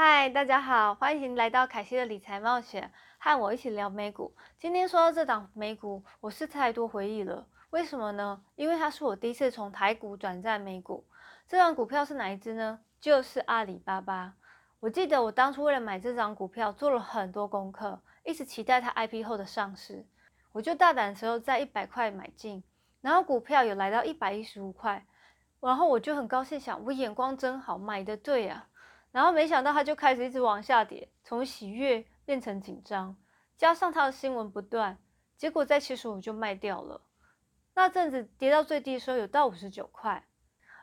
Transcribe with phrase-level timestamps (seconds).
[0.00, 4.32] 嗨，大家好，欢迎来到凯西的理财冒险，和我一起聊美股。
[4.56, 7.44] 今天说到这档美股，我是太多回忆了。
[7.70, 8.40] 为什么呢？
[8.54, 11.04] 因为它是我第一次从台股转战美股。
[11.48, 12.78] 这档股票是哪一只呢？
[13.00, 14.34] 就是阿里巴巴。
[14.78, 20.06] 我记得我当初为了买这张股票，做了很多功课，一直期待它 IP 后的上市。
[20.52, 22.62] 我就大胆的时候在一百块买进，
[23.00, 25.04] 然后股票有来到一百一十五块，
[25.58, 28.67] 然后我就很高兴，想我眼光真好，买的对啊。
[29.10, 33.16] 然后没想到它就开始一直往下跌，从喜悦变成紧张，
[33.56, 34.98] 加上它的新闻不断，
[35.36, 37.00] 结果在七十五就卖掉了。
[37.74, 40.24] 那阵子跌到最低的时候有到五十九块，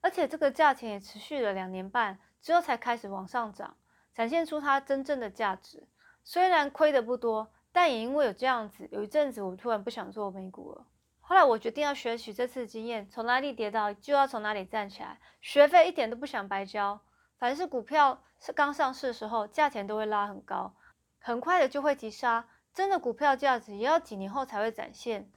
[0.00, 3.76] 而且这个价钱也持续了两年半之后才开始往上涨，
[4.12, 5.86] 展现出它真正的价值。
[6.22, 10.86] 虽然亏的不多，但也因为有这样子，有一阵子我突然不想做美股了。
[11.20, 17.00] 后来我决定要学取这次经验，从哪里跌倒就要从哪里站起来，学费一点都不想白交。
[17.40, 20.74] 凡是股票是刚上市的时候，价钱都会拉很高，
[21.18, 22.46] 很快的就会急杀。
[22.74, 25.30] 真的股票价值也要几年后才会展现。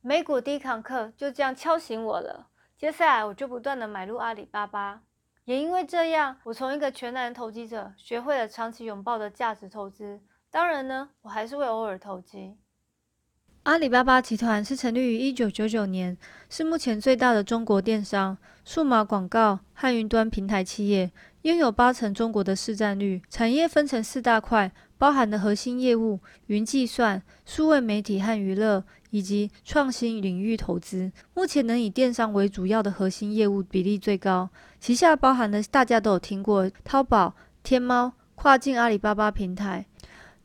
[0.00, 2.46] 美股第一堂课就这样敲醒我了。
[2.76, 5.02] 接下来我就不断的买入阿里巴巴，
[5.46, 10.22] 也因为这样，我从一个全能投机者学会了长期拥抱的价值投资。
[10.52, 12.56] 当然呢，我还是会偶尔投机。
[13.68, 16.16] 阿里巴巴集团是成立于一九九九年，
[16.48, 21.12] 是目前最大的中国电商、数码广告和云端平台企业。
[21.42, 31.12] 拥有八成中国的市占率，产业分成四大块，包含的核心业务、云计算、数位媒体和娱乐，以及创新领域投资。
[31.34, 34.48] 目前能以电商为主要的核心业务比例最高，
[34.80, 39.84] 旗下包含的大家都有听过淘宝、天猫、跨境阿里巴巴平台。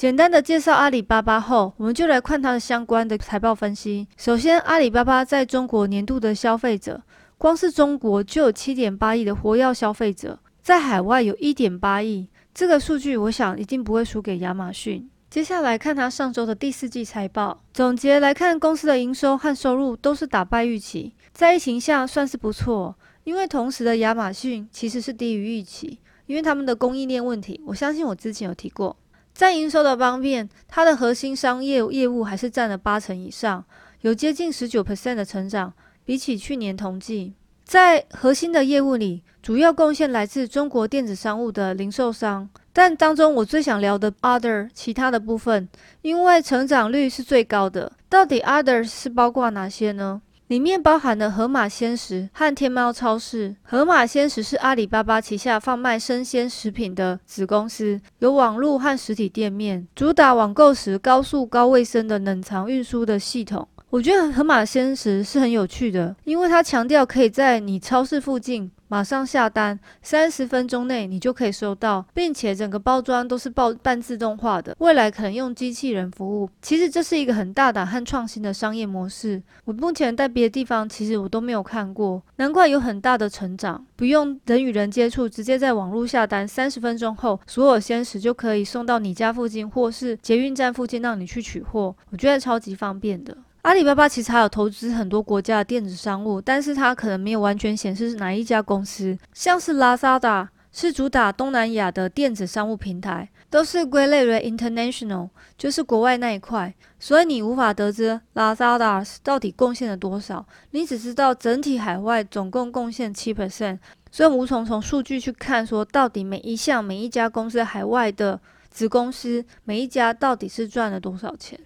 [0.00, 4.08] 简单的介绍阿里巴巴后，我们就来看它的相关的财报分析。
[4.16, 7.02] 首先，阿里巴巴在中国年度的消费者，
[7.36, 10.38] 光是中国就有七点八亿的活跃消费者。
[10.62, 15.06] 在海外有一点八亿，这个数据我想一定不会输给亚马逊。
[15.28, 22.96] 接下来看它上周的第四季财报，总结来看，公司的营收和收入都是打败预期，在疫情下算是不错。
[23.24, 27.60] 因为同时的亚马逊其实是低于预期，因为他们的供应链问题。
[27.66, 28.96] 我相信我之前有提过，
[29.40, 33.64] 在营收的方面，它的核心商业业务还是占了八成以上，
[34.02, 35.72] 有接近十九 percent 的成长，
[36.04, 37.32] 比起去年同季。
[37.64, 45.66] 在核心的业务里，主要贡献来自中国电子商务的零售商，但当中我最想聊的 other 其他的部分，
[46.02, 47.90] 因为成长率是最高的。
[48.10, 50.20] 到底 other 是包括哪些呢？
[50.50, 53.54] 里面包含了盒马鲜食和天猫超市。
[53.62, 63.68] 盒马鲜食是阿里巴巴旗下贩卖生鲜食品的子公司，有网络和实体店面，主打网购时高速高卫生的冷藏运输的系统。
[63.90, 74.74] 我觉得盒马鲜食是很有趣的，因为它强调可以在你超市附近马上下单，三十分钟内你就可以收到，并且整个包装都是包半自动化的。
[74.80, 79.40] 未来可能用机器人服务，其实这是一个很大胆和创新的商业模式。
[79.64, 83.86] 我目前在别的地方其实我都没有看过，难怪有很大的成长。
[83.94, 91.94] 不用人与人接触，直接在网络下单，三十分钟后所有鲜食就可以送到你家附近，或是捷运站附近让你去取货。
[92.10, 93.36] 我觉得超级方便的。
[93.62, 99.18] 阿里巴巴其实还有投资很多国家的电子商务，但是它可能没有完全显示是哪一家公司。
[99.34, 105.28] 像是 Lazada 是主打东南亚的电子商务平台，都是归类为 international，
[105.58, 113.78] 就是国外那一块，所以你无法得知 Lazada 到底贡献了多少，你只知道整体海外总共贡献七 percent，
[114.10, 118.40] 所以无从从数据去看说到底每一项每一家公司海外的
[118.70, 121.60] 子公司每一家到底是赚了多少钱。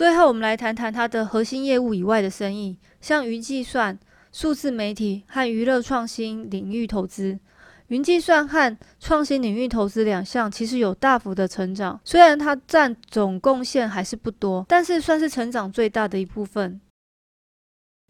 [0.00, 3.98] 最后，我们来谈谈它的核心业务以外的生意，像云计算、
[4.32, 7.38] 数字媒体和娱乐创新领域投资。
[7.88, 16.80] 云计算和创新领域投资两项其实有大幅的成长，虽然它占总贡献还是不多，但是算是成长最大的一部分。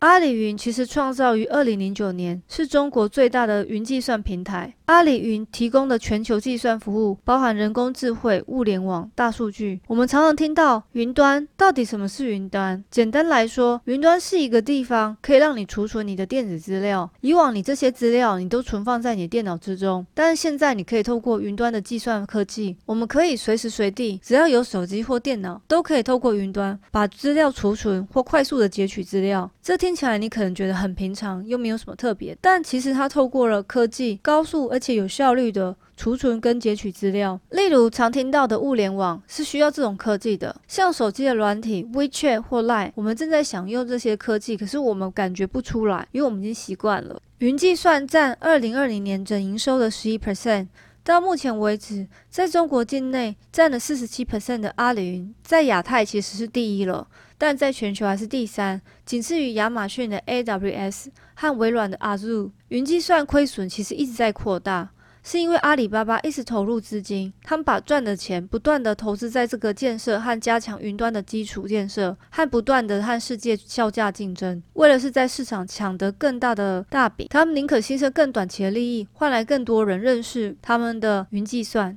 [0.00, 4.74] 阿里云其实创造于二零零九年，是中国最大的云计算平台。
[4.86, 9.78] 阿里云提供的全球计算服务包含人工智慧、物联网、大数据。
[9.86, 12.82] 我们常常听到云端，到底什么是云端？
[12.90, 17.08] 简单来说，云端是一个地方，可以让你储存你的电子资料。
[17.20, 29.48] 以往你这些资料你都存放在你的电脑之中，但是现在你可以透过云端的计算科技，我们可以随时随地，只要有手机或电脑，都可以透过云端把资料储存或快速的截取资料。
[29.62, 37.40] 这天听起来你可能觉得很平常，又没有什么特别，但其实它透过了科技高速而且有效率的储存跟截取资料。
[37.50, 47.20] 例如常听到的物联网是需要这种科技的，像手机的软体 WeChat 或 Line，我们正在享用这些科技，可是我们感觉不出来，因为我们已经习惯了。
[47.38, 50.68] 云计算占二零二零年整营收的十一 percent，
[51.02, 57.08] 到目前为止，在中国境内占了四十七 percent 的阿里云，在亚太其实是第一了，
[57.38, 62.50] 但在全球还是第三，仅次于亚马逊的 AWS 和微软的 Azure。
[62.68, 64.90] 云计算亏损其实一直在扩大。
[65.30, 81.96] 是因为阿里巴巴一直投入资金，他们把赚的钱不断的投资在这个建设和加强云端的基础建设，和不断的和世界销价竞争，为了是在市场抢得更大的大饼，他们宁可牺牲更短期的利益，换来更多人认识他们的云计算。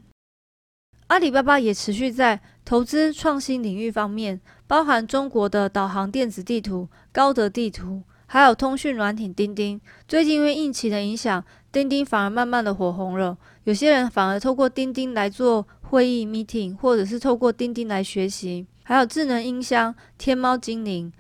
[1.08, 8.04] 阿里巴巴也持续在投资创新领域方面，包含中国的导航电子地图、高德地图。
[8.26, 13.36] 还有通讯软体钉钉，最近因为疫情的影响，钉钉反而慢慢的火红了。
[13.64, 18.68] 有些人反而透过钉钉来做会议 meeting，或者是透过钉钉来学习。
[18.84, 21.12] 还有智能音箱天猫精灵。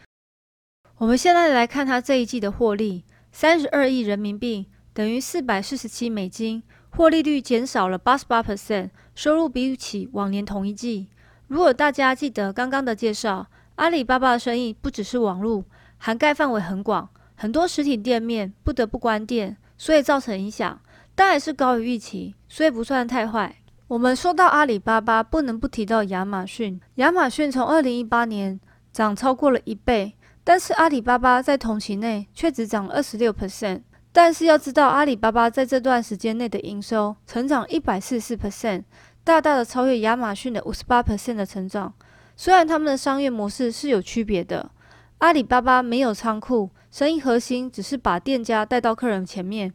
[0.98, 6.62] 我们现在来看它这一季的获利，三十二亿人民币，等于四百四十七美金，
[6.92, 11.08] 获利率减少了八十八 percent，收入比起往年同一季。
[11.48, 15.66] 如果大家记得刚刚的介绍，阿里巴巴的生意不只是网络。
[15.98, 20.80] 涵盖范围很广，很多实体店面不得不关店，所以造成影响，
[21.16, 23.56] 但还是高于预期，所以不算太坏。
[23.88, 26.80] 我们说到阿里巴巴，不能不提到亚马逊。
[26.96, 28.60] 亚马逊从二零一八年
[28.92, 33.82] 涨超过了一倍，但是阿里巴巴在同期内却只涨了二十六 percent。
[34.12, 38.84] 但是要知道，阿里巴巴在这段时间内的营收成长一百四十四 percent，
[39.24, 41.94] 大大的超越亚马逊的五十八 percent 的成长。
[42.36, 44.72] 虽然他们的商业模式是有区别的。
[45.20, 49.74] 阿里巴巴没有仓库，生意核心只是把店家带到客人前面。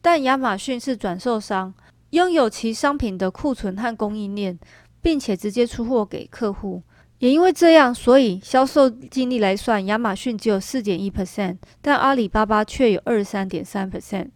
[0.00, 1.74] 但亚马逊是转售商，
[2.10, 4.56] 拥有其商品的库存和供应链，
[5.02, 6.80] 并且直接出货给客户。
[7.18, 14.28] 也因为这样，所以销售净利来算，亚马逊只有四点一 percent，但阿里巴巴却有二十三点三 percent。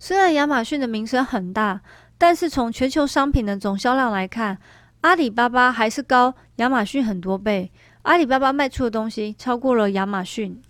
[0.00, 1.80] 虽然亚马逊的名声很大，
[2.18, 4.58] 但是从全球商品的总销量来看，
[5.02, 7.70] 阿里巴巴还是高亚马逊很多倍。
[8.02, 10.60] 阿里巴巴卖出的东西超过了亚马逊。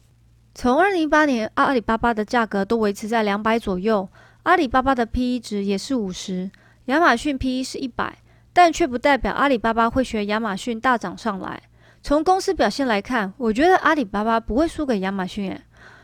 [0.59, 4.09] 从二零一八年，阿里巴巴的价格都维持在两百左右，
[4.45, 6.51] 阿里巴巴的 P/E 值也是五十，
[6.87, 8.17] 亚马逊 P/E 是一百，
[8.55, 11.63] 但却不代表阿里巴巴会学亚马逊大涨上来。
[12.03, 15.51] 从公司表现来看，我觉得阿里巴巴不会输给亚马逊。
[15.51, 15.61] 诶，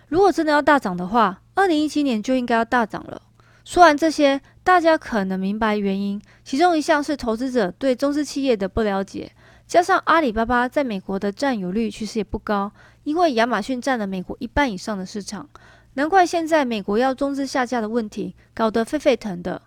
[0.09, 3.23] 如果真的要大涨的话，二零一七年就应该要大涨了。
[3.65, 9.33] 说完这些，大家可能明白原因，其中一项是投资者对中资企业的不了解。
[9.73, 12.71] 加上阿里巴巴在美国的占有率其实也不高，
[13.05, 15.49] 因为亚马逊占了美国一半以上的市场，
[15.95, 19.63] 难怪现在美国要中资下架的问题搞得沸沸腾的。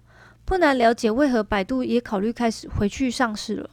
[0.45, 3.67] 不难了解为何百度也考虑开始回去上市了。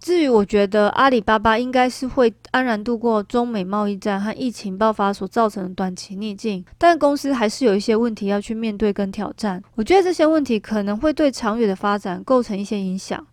[0.00, 9.62] 至于我觉得阿里巴巴应该是会安然度过中美贸易战和疫情爆发所造成的短期逆境，但公司还是有一些问题要去面对跟挑战。
[9.76, 13.24] 我觉得这些问题可能会对长远的发展构成一些影响。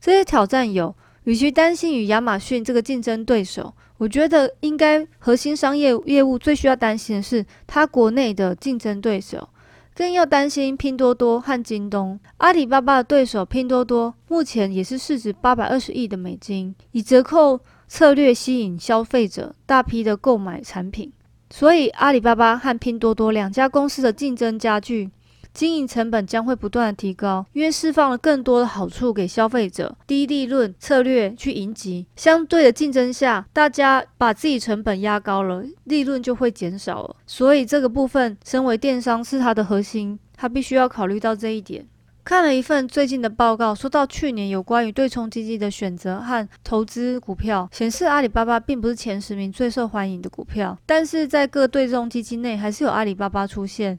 [0.00, 0.94] 这些挑战有，
[1.24, 9.48] 与其担心与亚马逊这个竞争对手，我觉得应该核心商业业务最需要担心的是它国内的竞争对手，
[9.94, 12.20] 更要担心拼多多和京东。
[12.36, 17.58] 阿里巴巴的对手拼多多目前也是市值八百二十亿的美金，以折扣
[17.88, 21.12] 策略吸引消费者大批的购买产品，
[21.50, 25.10] 所以阿里巴巴和拼多多两家公司的竞争加剧。
[25.56, 32.06] 经营成本将会不断的提高，因为释放了更多的好处给消费者，低利润策略去迎击。
[32.14, 37.16] 相对的竞争下，大家把自己成本压高了，利润就会减少了。
[37.26, 41.86] 所以这个部分，身为电商是它的核心，它必须要考虑到这一点。
[42.22, 53.96] 看了一份最近的报告，说到去年有关于对冲基金的选择和投资股票，显示阿里巴巴并不是前十名最受欢迎的股票，但是在各对冲基金内还是有阿里巴巴出现。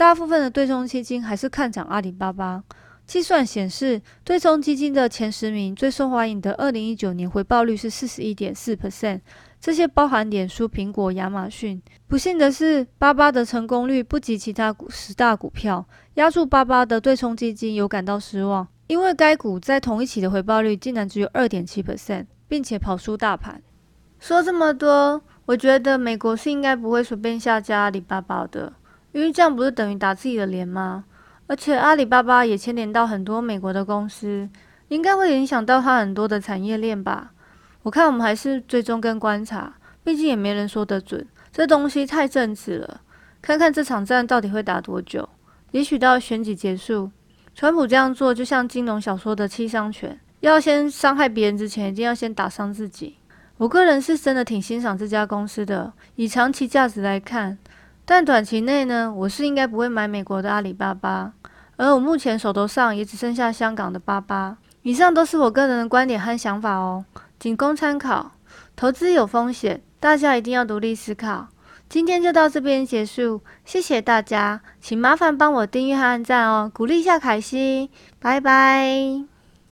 [0.00, 2.64] 大部分的对冲基金还是看涨阿里巴巴。
[3.06, 9.20] 计算显示，对冲基金的前十名最受欢迎的二零一九年回报率是四十一点四 percent，
[9.60, 11.82] 这些包含脸书、苹果、亚马逊。
[12.08, 23.60] 不幸的是，巴巴的成功率不及其他十大股票，压住巴巴的对冲基金有感到失望，因为该股在同一期的回报率竟然只有二点七 percent，并且跑输大盘。
[24.18, 28.72] 说这么多，我觉得美国是应该不会随便下架阿里巴巴的。
[29.12, 31.04] 因为这样不是等于打自己的脸吗？
[31.46, 34.48] 而且阿里巴巴也牵连到很多美国的公司，
[34.86, 37.32] 应该会影响到它很多的产业链吧。
[37.82, 39.74] 我看我们还是追踪跟观察，
[40.04, 43.00] 毕竟也没人说得准，这东西太政治了。
[43.42, 45.28] 看看这场战到底会打多久？
[45.72, 47.10] 也许到选举结束，
[47.54, 53.16] 川普这样做就像金融小说的七伤拳，要先伤害别人之前，一定要先打伤自己。
[53.56, 57.58] 我个人是真的挺欣赏这家公司的，以长期价值来看。
[58.10, 61.32] 但短期内呢，我是应该不会买美国的阿里巴巴，
[61.76, 64.56] 而我目前手头上也只剩下香港的巴巴。
[64.82, 67.04] 以上都是我个人的观点和想法哦，
[67.38, 68.32] 仅供参考。
[68.74, 71.46] 投资有风险，大家一定要独立思考。
[71.88, 79.39] 今天就到这边结束，谢谢大家，请麻烦帮我订阅和按赞哦，鼓励一下凯西，拜拜。